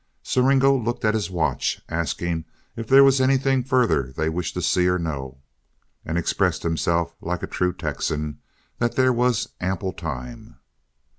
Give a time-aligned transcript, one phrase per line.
[0.23, 4.87] Siringo looked at his watch, asked if there was anything further they wished to see
[4.87, 5.37] or know,
[6.03, 8.39] and expressed himself like a true Texan,
[8.79, 10.55] "that there was ample time."